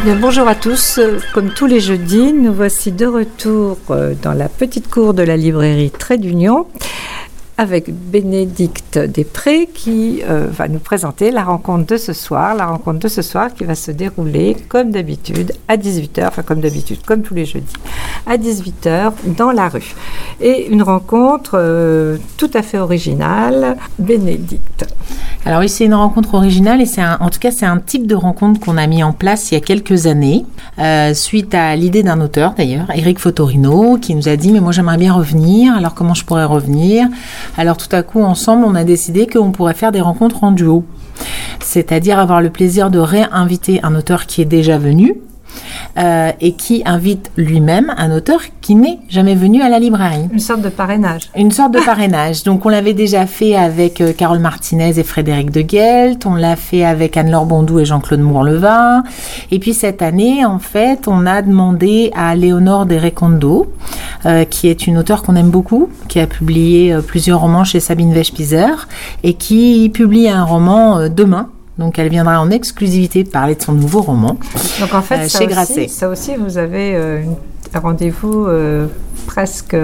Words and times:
bien, 0.00 0.14
bonjour 0.14 0.46
à 0.46 0.54
tous. 0.54 1.00
Comme 1.34 1.50
tous 1.50 1.66
les 1.66 1.80
jeudis, 1.80 2.32
nous 2.32 2.52
voici 2.52 2.92
de 2.92 3.04
retour 3.04 3.78
euh, 3.90 4.14
dans 4.22 4.32
la 4.32 4.48
petite 4.48 4.88
cour 4.88 5.12
de 5.12 5.24
la 5.24 5.36
librairie 5.36 5.90
Trait 5.90 6.18
d'Union 6.18 6.68
avec 7.56 7.92
Bénédicte 7.92 8.96
Després 8.96 9.66
qui 9.66 10.22
euh, 10.22 10.46
va 10.48 10.68
nous 10.68 10.78
présenter 10.78 11.32
la 11.32 11.42
rencontre 11.42 11.84
de 11.86 11.96
ce 11.96 12.12
soir. 12.12 12.54
La 12.54 12.66
rencontre 12.66 13.00
de 13.00 13.08
ce 13.08 13.22
soir 13.22 13.52
qui 13.52 13.64
va 13.64 13.74
se 13.74 13.90
dérouler 13.90 14.56
comme 14.68 14.92
d'habitude 14.92 15.52
à 15.66 15.76
18h, 15.76 16.28
enfin 16.28 16.42
comme 16.42 16.60
d'habitude, 16.60 16.98
comme 17.04 17.22
tous 17.22 17.34
les 17.34 17.44
jeudis, 17.44 17.74
à 18.24 18.36
18h 18.36 19.14
dans 19.36 19.50
la 19.50 19.68
rue. 19.68 19.96
Et 20.40 20.68
une 20.68 20.84
rencontre 20.84 21.54
euh, 21.54 22.18
tout 22.36 22.50
à 22.54 22.62
fait 22.62 22.78
originale. 22.78 23.76
Bénédicte. 23.98 24.86
Alors 25.48 25.60
oui, 25.62 25.70
c'est 25.70 25.86
une 25.86 25.94
rencontre 25.94 26.34
originale 26.34 26.82
et 26.82 26.84
c'est 26.84 27.02
en 27.02 27.30
tout 27.30 27.38
cas 27.38 27.50
c'est 27.50 27.64
un 27.64 27.78
type 27.78 28.06
de 28.06 28.14
rencontre 28.14 28.60
qu'on 28.60 28.76
a 28.76 28.86
mis 28.86 29.02
en 29.02 29.12
place 29.12 29.50
il 29.50 29.54
y 29.54 29.56
a 29.56 29.62
quelques 29.62 30.06
années 30.06 30.44
euh, 30.78 31.14
suite 31.14 31.54
à 31.54 31.74
l'idée 31.74 32.02
d'un 32.02 32.20
auteur 32.20 32.52
d'ailleurs, 32.52 32.88
Eric 32.94 33.18
Fotorino, 33.18 33.96
qui 33.96 34.14
nous 34.14 34.28
a 34.28 34.36
dit 34.36 34.52
mais 34.52 34.60
moi 34.60 34.72
j'aimerais 34.72 34.98
bien 34.98 35.14
revenir. 35.14 35.74
Alors 35.74 35.94
comment 35.94 36.12
je 36.12 36.26
pourrais 36.26 36.44
revenir? 36.44 37.06
Alors 37.56 37.78
tout 37.78 37.88
à 37.96 38.02
coup 38.02 38.20
ensemble 38.20 38.66
on 38.66 38.74
a 38.74 38.84
décidé 38.84 39.26
qu'on 39.26 39.50
pourrait 39.50 39.72
faire 39.72 39.90
des 39.90 40.02
rencontres 40.02 40.44
en 40.44 40.52
duo, 40.52 40.84
c'est-à-dire 41.60 42.18
avoir 42.18 42.42
le 42.42 42.50
plaisir 42.50 42.90
de 42.90 42.98
réinviter 42.98 43.80
un 43.82 43.94
auteur 43.94 44.26
qui 44.26 44.42
est 44.42 44.44
déjà 44.44 44.76
venu 44.76 45.14
euh, 45.98 46.32
et 46.40 46.52
qui 46.52 46.82
invite 46.84 47.30
lui-même 47.36 47.92
un 47.96 48.14
auteur 48.14 48.40
qui 48.60 48.74
n'est 48.74 48.98
jamais 49.08 49.34
venu 49.34 49.62
à 49.62 49.68
la 49.68 49.78
librairie. 49.78 50.28
Une 50.32 50.38
sorte 50.38 50.62
de 50.62 50.68
parrainage. 50.68 51.30
Une 51.36 51.50
sorte 51.50 51.72
de 51.72 51.80
parrainage. 51.84 52.44
Donc 52.44 52.66
on 52.66 52.68
l'avait 52.68 52.94
déjà 52.94 53.26
fait 53.26 53.56
avec 53.56 54.00
euh, 54.00 54.12
Carole 54.12 54.38
Martinez 54.38 54.98
et 54.98 55.02
Frédéric 55.02 55.50
de 55.50 55.62
Guelt, 55.62 56.26
on 56.26 56.34
l'a 56.34 56.56
fait 56.56 56.84
avec 56.84 57.16
Anne-Laure 57.16 57.46
Bondou 57.46 57.78
et 57.80 57.84
Jean-Claude 57.84 58.20
Mourlevin. 58.20 59.02
Et 59.50 59.58
puis 59.58 59.74
cette 59.74 60.02
année, 60.02 60.44
en 60.44 60.58
fait, 60.58 61.08
on 61.08 61.26
a 61.26 61.42
demandé 61.42 62.10
à 62.14 62.34
Léonore 62.34 62.86
Derekondo, 62.86 63.72
euh, 64.26 64.44
qui 64.44 64.68
est 64.68 64.86
une 64.86 64.98
auteure 64.98 65.22
qu'on 65.22 65.36
aime 65.36 65.50
beaucoup, 65.50 65.88
qui 66.08 66.20
a 66.20 66.26
publié 66.26 66.96
plusieurs 67.06 67.40
romans 67.40 67.64
chez 67.64 67.80
Sabine 67.80 68.12
Weich-Pizer 68.12 68.88
et 69.22 69.34
qui 69.34 69.90
publie 69.92 70.28
un 70.28 70.44
roman 70.44 71.08
demain 71.08 71.48
donc 71.78 71.98
elle 71.98 72.08
viendra 72.08 72.40
en 72.40 72.50
exclusivité 72.50 73.24
parler 73.24 73.54
de 73.54 73.62
son 73.62 73.72
nouveau 73.72 74.02
roman. 74.02 74.38
Donc 74.80 74.94
en 74.94 75.02
fait, 75.02 75.18
euh, 75.18 75.28
ça, 75.28 75.38
chez 75.38 75.46
aussi, 75.46 75.88
ça 75.88 76.08
aussi, 76.08 76.34
vous 76.34 76.58
avez 76.58 76.94
euh, 76.96 77.22
un 77.72 77.80
rendez-vous 77.80 78.46
euh, 78.46 78.86
presque 79.26 79.76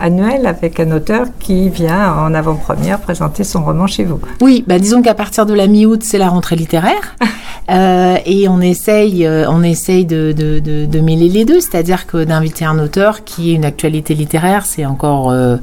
annuel 0.00 0.46
avec 0.46 0.80
un 0.80 0.92
auteur 0.92 1.26
qui 1.38 1.68
vient 1.68 2.14
en 2.14 2.32
avant-première 2.34 3.00
présenter 3.00 3.44
son 3.44 3.64
roman 3.64 3.86
chez 3.86 4.04
vous. 4.04 4.20
Oui, 4.40 4.64
bah 4.66 4.78
disons 4.78 5.02
qu'à 5.02 5.14
partir 5.14 5.44
de 5.44 5.54
la 5.54 5.66
mi-août, 5.66 6.02
c'est 6.02 6.18
la 6.18 6.28
rentrée 6.28 6.56
littéraire. 6.56 7.16
Euh, 7.70 8.18
et 8.24 8.48
on 8.48 8.60
essaye, 8.60 9.26
euh, 9.26 9.46
on 9.48 9.62
essaye 9.62 10.04
de, 10.04 11.00
mêler 11.00 11.28
les 11.28 11.44
deux, 11.44 11.60
c'est-à-dire 11.60 12.06
que 12.06 12.24
d'inviter 12.24 12.64
un 12.64 12.78
auteur 12.78 13.24
qui 13.24 13.50
ait 13.50 13.54
une 13.54 13.64
actualité 13.64 14.14
littéraire, 14.14 14.64
c'est 14.66 14.86
encore, 14.86 15.30
euh, 15.30 15.56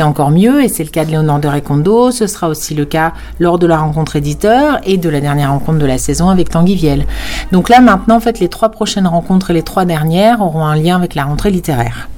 encore 0.00 0.30
mieux, 0.30 0.62
et 0.62 0.68
c'est 0.68 0.84
le 0.84 0.90
cas 0.90 1.04
de 1.04 1.10
Léonore 1.10 1.40
de 1.40 1.48
Recondo. 1.48 2.10
Ce 2.10 2.26
sera 2.26 2.48
aussi 2.48 2.74
le 2.74 2.84
cas 2.84 3.12
lors 3.40 3.58
de 3.58 3.66
la 3.66 3.78
rencontre 3.78 4.16
éditeur 4.16 4.78
et 4.84 4.98
de 4.98 5.08
la 5.08 5.20
dernière 5.20 5.50
rencontre 5.50 5.78
de 5.78 5.86
la 5.86 5.98
saison 5.98 6.28
avec 6.28 6.50
Tanguy 6.50 6.76
Viel. 6.76 7.06
Donc 7.52 7.68
là, 7.68 7.80
maintenant, 7.80 8.16
en 8.16 8.20
fait, 8.20 8.40
les 8.40 8.48
trois 8.48 8.68
prochaines 8.68 9.06
rencontres 9.06 9.50
et 9.50 9.54
les 9.54 9.62
trois 9.62 9.84
dernières 9.84 10.40
auront 10.42 10.66
un 10.66 10.76
lien 10.76 10.96
avec 10.96 11.14
la 11.14 11.24
rentrée 11.24 11.50
littéraire. 11.50 12.08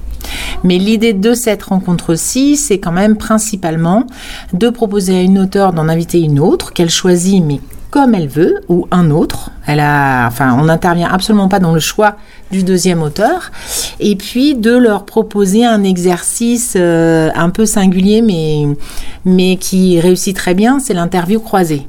Mais 0.63 0.77
l'idée 0.77 1.13
de 1.13 1.33
cette 1.33 1.63
rencontre-ci, 1.63 2.57
c'est 2.57 2.79
quand 2.79 2.91
même 2.91 3.15
principalement 3.15 4.05
de 4.53 4.69
proposer 4.69 5.17
à 5.17 5.21
une 5.21 5.39
auteure 5.39 5.73
d'en 5.73 5.87
inviter 5.87 6.19
une 6.19 6.39
autre, 6.39 6.73
qu'elle 6.73 6.89
choisit, 6.89 7.43
mais 7.43 7.61
comme 7.89 8.13
elle 8.13 8.27
veut 8.27 8.55
ou 8.67 8.87
un 8.91 9.09
autre. 9.11 9.51
Elle 9.65 9.79
a, 9.79 10.27
enfin, 10.27 10.57
on 10.59 10.65
n'intervient 10.65 11.09
absolument 11.11 11.47
pas 11.47 11.59
dans 11.59 11.73
le 11.73 11.79
choix 11.79 12.15
du 12.51 12.63
deuxième 12.63 13.01
auteur. 13.01 13.51
Et 13.99 14.15
puis 14.15 14.55
de 14.55 14.75
leur 14.75 15.05
proposer 15.05 15.65
un 15.65 15.83
exercice 15.83 16.75
euh, 16.75 17.29
un 17.35 17.49
peu 17.49 17.65
singulier, 17.65 18.21
mais, 18.21 18.67
mais 19.25 19.57
qui 19.57 19.99
réussit 19.99 20.35
très 20.35 20.53
bien, 20.53 20.79
c'est 20.79 20.93
l'interview 20.93 21.39
croisée. 21.39 21.87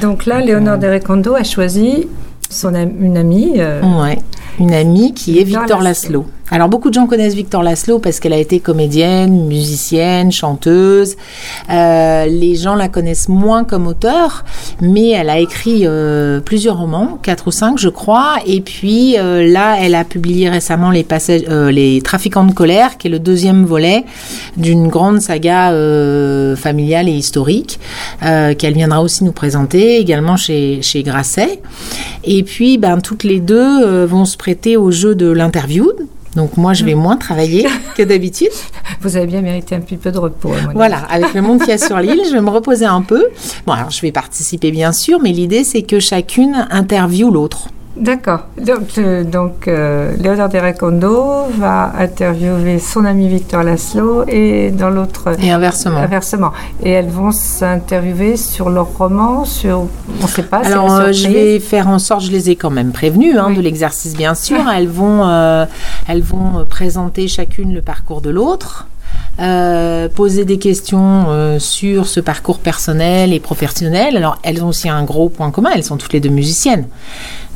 Donc 0.00 0.26
là, 0.26 0.40
Léonore 0.40 0.78
de 0.78 0.86
Recondo 0.86 1.34
a 1.34 1.44
choisi 1.44 2.08
son, 2.50 2.74
une 2.74 3.16
amie. 3.16 3.54
Euh, 3.56 3.82
ouais, 4.02 4.18
une 4.58 4.72
amie 4.72 5.14
qui 5.14 5.38
est 5.38 5.44
Victor 5.44 5.82
Laszlo. 5.82 6.26
Alors 6.50 6.68
beaucoup 6.68 6.90
de 6.90 6.94
gens 6.94 7.06
connaissent 7.06 7.34
Victor 7.34 7.62
Laszlo 7.62 7.98
parce 7.98 8.20
qu'elle 8.20 8.34
a 8.34 8.38
été 8.38 8.60
comédienne, 8.60 9.46
musicienne, 9.46 10.30
chanteuse. 10.30 11.16
Euh, 11.70 12.26
les 12.26 12.54
gens 12.54 12.74
la 12.74 12.88
connaissent 12.88 13.30
moins 13.30 13.64
comme 13.64 13.86
auteur, 13.86 14.44
mais 14.82 15.08
elle 15.10 15.30
a 15.30 15.38
écrit 15.38 15.84
euh, 15.84 16.40
plusieurs 16.40 16.78
romans, 16.78 17.18
quatre 17.22 17.46
ou 17.46 17.50
cinq 17.50 17.78
je 17.78 17.88
crois. 17.88 18.36
Et 18.46 18.60
puis 18.60 19.16
euh, 19.18 19.50
là, 19.50 19.78
elle 19.80 19.94
a 19.94 20.04
publié 20.04 20.50
récemment 20.50 20.90
les 20.90 21.02
passages, 21.02 21.44
les 21.48 22.02
Trafiquants 22.02 22.44
de 22.44 22.52
colère, 22.52 22.98
qui 22.98 23.06
est 23.08 23.10
le 23.10 23.20
deuxième 23.20 23.64
volet 23.64 24.04
d'une 24.58 24.88
grande 24.88 25.20
saga 25.20 25.70
familiale 26.56 27.08
et 27.08 27.12
historique 27.12 27.80
qu'elle 28.20 28.74
viendra 28.74 29.02
aussi 29.02 29.24
nous 29.24 29.32
présenter 29.32 29.96
également 29.98 30.36
chez 30.36 30.82
chez 30.82 31.02
Grasset. 31.02 31.60
Et 32.24 32.42
puis, 32.42 32.76
ben 32.76 33.00
toutes 33.00 33.24
les 33.24 33.40
deux 33.40 34.04
vont 34.04 34.26
se 34.26 34.36
prêter 34.36 34.76
au 34.76 34.90
jeu 34.90 35.14
de 35.14 35.30
l'interview 35.30 35.90
donc 36.36 36.56
moi, 36.56 36.72
je 36.72 36.84
vais 36.84 36.94
moins 36.94 37.16
travailler 37.16 37.66
que 37.96 38.02
d'habitude. 38.02 38.50
Vous 39.00 39.16
avez 39.16 39.26
bien 39.26 39.40
mérité 39.40 39.74
un 39.74 39.80
petit 39.80 39.96
peu 39.96 40.10
de 40.10 40.18
repos. 40.18 40.52
Voilà, 40.74 40.98
avec 41.10 41.34
le 41.34 41.42
monde 41.42 41.62
qui 41.62 41.70
est 41.70 41.84
sur 41.84 41.98
l'île, 41.98 42.22
je 42.26 42.32
vais 42.32 42.40
me 42.40 42.50
reposer 42.50 42.86
un 42.86 43.02
peu. 43.02 43.26
Bon, 43.66 43.72
alors 43.72 43.90
je 43.90 44.00
vais 44.00 44.12
participer 44.12 44.70
bien 44.70 44.92
sûr, 44.92 45.20
mais 45.20 45.30
l'idée 45.30 45.64
c'est 45.64 45.82
que 45.82 46.00
chacune 46.00 46.66
interviewe 46.70 47.30
l'autre. 47.30 47.68
D'accord. 47.96 48.46
Donc, 48.60 48.98
euh, 48.98 49.22
donc 49.22 49.68
euh, 49.68 50.16
Léonard 50.16 50.48
de 50.48 50.58
va 51.58 51.92
interviewer 51.96 52.80
son 52.80 53.04
ami 53.04 53.28
Victor 53.28 53.62
Laszlo 53.62 54.24
et 54.26 54.70
dans 54.72 54.90
l'autre. 54.90 55.36
Et 55.40 55.50
inversement. 55.50 55.98
Inversement. 55.98 56.52
Et 56.82 56.90
elles 56.90 57.08
vont 57.08 57.30
s'interviewer 57.30 58.36
sur 58.36 58.68
leur 58.68 58.86
roman, 58.86 59.44
sur. 59.44 59.86
On 60.20 60.22
ne 60.22 60.28
sait 60.28 60.42
pas. 60.42 60.58
Alors, 60.58 60.92
euh, 60.92 61.12
je 61.12 61.28
vais 61.28 61.60
faire 61.60 61.88
en 61.88 62.00
sorte, 62.00 62.22
je 62.22 62.32
les 62.32 62.50
ai 62.50 62.56
quand 62.56 62.70
même 62.70 62.90
prévenues 62.90 63.38
hein, 63.38 63.50
de 63.52 63.60
l'exercice, 63.60 64.16
bien 64.16 64.34
sûr. 64.34 64.58
elles 64.74 64.88
vont, 64.88 65.28
euh, 65.28 65.64
elles 66.08 66.22
vont 66.22 66.64
présenter 66.68 67.28
chacune 67.28 67.74
le 67.74 67.82
parcours 67.82 68.20
de 68.20 68.30
l'autre. 68.30 68.88
Euh, 69.40 70.08
poser 70.08 70.44
des 70.44 70.58
questions 70.58 71.24
euh, 71.28 71.58
sur 71.58 72.06
ce 72.06 72.20
parcours 72.20 72.60
personnel 72.60 73.32
et 73.32 73.40
professionnel. 73.40 74.16
Alors, 74.16 74.38
elles 74.44 74.62
ont 74.62 74.68
aussi 74.68 74.88
un 74.88 75.02
gros 75.02 75.28
point 75.28 75.50
commun, 75.50 75.70
elles 75.74 75.82
sont 75.82 75.96
toutes 75.96 76.12
les 76.12 76.20
deux 76.20 76.28
musiciennes, 76.28 76.86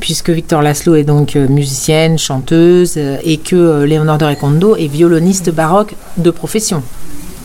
puisque 0.01 0.29
Victor 0.29 0.61
Laszlo 0.61 0.95
est 0.95 1.05
donc 1.05 1.37
euh, 1.37 1.47
musicienne, 1.47 2.17
chanteuse, 2.17 2.97
et 2.97 3.37
que 3.37 3.83
Léonore 3.83 4.17
de 4.17 4.25
Recondo 4.25 4.75
est 4.75 4.87
violoniste 4.87 5.51
baroque 5.51 5.95
de 6.17 6.31
profession 6.31 6.83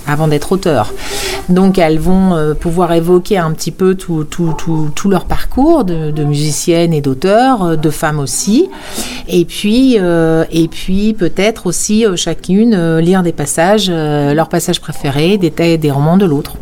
avant 0.06 0.28
d'être 0.28 0.53
auteur. 0.53 0.92
Donc 1.48 1.78
elles 1.78 1.98
vont 1.98 2.34
euh, 2.34 2.54
pouvoir 2.54 2.92
évoquer 2.92 3.38
un 3.38 3.53
petit 3.53 3.70
peu 3.70 3.94
tout, 3.94 4.25
tout, 4.25 4.54
tout, 4.94 5.10
leur 5.10 5.25
parcours 5.26 5.84
de, 5.84 6.10
de 6.10 6.25
musiciennes 6.25 6.92
et 6.92 7.00
d'auteurs, 7.00 7.62
euh, 7.62 7.76
de 7.76 7.91
femmes 7.91 8.19
aussi. 8.19 8.69
Et 9.28 9.44
puis, 9.44 9.97
euh, 9.98 10.44
puis 10.70 11.14
peut-être 11.14 11.66
aussi 11.66 12.04
chacune 12.16 12.98
lire 12.98 13.22
des 13.22 13.32
passages, 13.32 13.91
leurs 13.91 14.48
passages 14.48 14.81
préférés, 14.81 15.38
des, 15.38 15.78
des 15.78 15.91
romans 15.91 16.16
de 16.16 16.26
l'autre. 16.26 16.56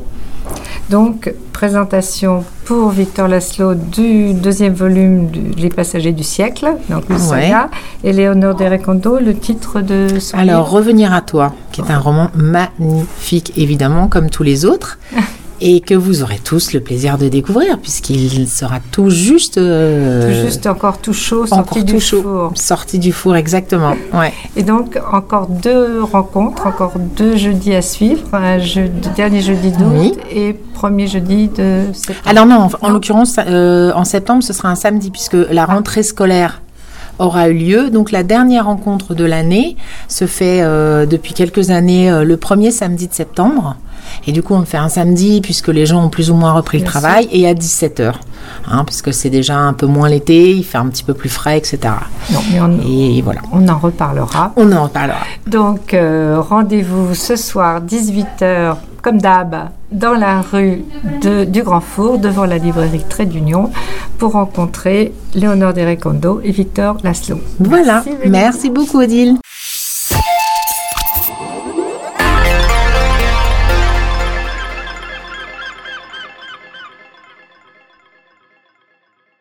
Donc, 0.91 1.33
présentation 1.53 2.45
pour 2.65 2.91
Victor 2.91 3.29
Laszlo 3.29 3.75
du 3.75 4.35
deuxième 4.35 4.75
volume 4.75 5.29
Les 5.57 5.69
Passagers 5.69 6.13
du 6.13 6.23
siècle, 6.23 6.67
donc 6.91 7.09
le 7.09 7.19
saga, 7.19 7.71
et 8.05 8.13
Léonore 8.13 8.55
de 8.55 8.65
Recondo, 8.65 9.19
le 9.19 9.35
titre 9.35 9.81
de 9.81 10.19
son 10.19 10.37
Alors, 10.37 10.71
Revenir 10.71 11.13
à 11.13 11.21
toi, 11.21 11.55
qui 11.71 11.81
est 11.81 11.91
un 11.91 11.99
roman 11.99 12.31
magnifique, 12.35 13.53
évidemment, 13.57 14.09
comme 14.09 14.29
tous 14.29 14.43
les 14.43 14.65
autres. 14.65 14.99
et 15.65 15.81
que 15.81 15.95
vous 15.95 16.23
aurez 16.25 16.41
tous 16.43 16.73
le 16.73 16.81
plaisir 16.81 17.19
de 17.19 17.29
découvrir 17.29 17.79
puisqu'il 17.79 18.49
sera 18.49 18.81
tout 18.91 19.11
juste 19.11 19.59
euh, 19.59 20.29
tout 20.29 20.47
juste 20.47 20.67
encore 20.67 20.99
tout 20.99 21.13
chaud 21.13 21.47
sorti 21.47 21.85
du 21.85 22.01
four. 22.01 22.53
sorti 22.57 22.99
du 22.99 23.13
four 23.13 23.37
exactement 23.37 23.95
ouais. 24.13 24.33
Et 24.57 24.65
donc 24.65 24.99
encore 25.13 25.47
deux 25.47 26.03
rencontres 26.03 26.67
encore 26.67 26.95
deux 27.17 27.37
jeudis 27.37 27.75
à 27.75 27.83
suivre 27.83 28.23
un 28.33 28.59
dernier 29.15 29.41
jeudi 29.41 29.71
d'août 29.71 30.19
et 30.35 30.53
premier 30.75 31.07
jeudi 31.07 31.47
de 31.49 31.85
septembre. 31.93 32.29
Alors 32.29 32.47
non 32.47 32.69
en, 32.81 32.91
l'occurrence 32.91 33.37
euh, 33.39 33.93
en 33.95 34.05
septembre 34.05 34.43
ce 34.43 34.53
sera 34.53 34.69
un 34.69 34.75
samedi 34.75 35.13
puisque 35.13 35.37
la 35.51 35.65
rentrée 35.65 36.03
scolaire 36.03 36.61
aura 37.19 37.49
eu 37.49 37.55
lieu. 37.55 37.91
Donc 37.91 38.11
la 38.11 38.23
dernière 38.23 38.67
rencontre 38.67 39.15
de 39.15 39.25
l'année 39.25 39.77
se 40.09 40.27
fait 40.27 40.61
euh, 40.63 41.07
depuis 41.07 41.35
quelques 41.35 41.71
années 41.71 42.11
le 42.25 42.37
premier 42.37 42.71
samedi 42.71 43.09
de 43.09 43.15
septembre. 43.15 43.77
Et 44.27 44.33
du 44.33 44.43
coup, 44.43 44.55
on 44.55 44.61
le 44.61 44.65
fait 44.65 44.79
un 44.79 44.89
samedi 44.89 45.41
puisque 45.41 45.69
les 45.69 45.87
gens 45.87 46.05
ont 46.05 46.09
plus 46.09 46.31
ou 46.31 46.35
moins 46.35 46.53
repris 46.53 46.79
le 46.79 46.85
travail 46.85 47.29
et 47.33 47.47
à 47.47 47.55
17h. 47.55 48.15
Hein, 48.69 48.85
puisque 48.85 49.13
c'est 49.13 49.31
déjà 49.31 49.57
un 49.57 49.73
peu 49.73 49.87
moins 49.87 50.09
l'été, 50.09 50.53
il 50.53 50.65
fait 50.65 50.79
un 50.79 50.89
petit 50.89 51.05
peu 51.05 51.15
plus 51.15 51.29
frais, 51.29 51.59
etc. 51.59 51.95
on, 52.61 52.79
et 52.87 53.23
voilà. 53.23 53.41
On 53.53 53.67
en 53.69 53.79
reparlera. 53.79 54.53
On 54.57 54.71
en 54.73 54.85
reparlera. 54.85 55.21
Donc, 55.47 55.95
euh, 55.95 56.41
rendez-vous 56.41 57.15
ce 57.15 57.37
soir, 57.37 57.81
18h, 57.81 58.77
comme 59.03 59.21
d'hab, 59.21 59.71
dans 59.91 60.15
la 60.15 60.41
rue 60.41 60.85
du 61.23 61.63
Grand 61.63 61.81
Four, 61.81 62.19
devant 62.19 62.47
la 62.47 62.59
librairie 62.59 63.05
Trait 63.09 63.27
d'Union, 63.27 63.71
pour 64.19 64.33
rencontrer 64.33 65.13
Léonore 65.35 65.75
Derekondo 65.75 66.41
et 66.43 66.53
Victor 66.53 66.97
Laszlo. 67.03 67.39
Voilà, 67.59 68.05
merci 68.27 68.71
beaucoup 68.71 69.01
Odile. 69.01 69.37